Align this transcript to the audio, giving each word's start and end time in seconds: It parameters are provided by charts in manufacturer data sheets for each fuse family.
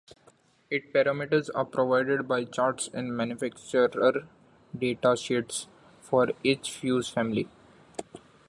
It 0.71 0.91
parameters 0.91 1.51
are 1.53 1.63
provided 1.63 2.27
by 2.27 2.45
charts 2.45 2.87
in 2.87 3.15
manufacturer 3.15 4.27
data 4.75 5.15
sheets 5.15 5.67
for 5.99 6.29
each 6.43 6.71
fuse 6.71 7.07
family. 7.07 7.47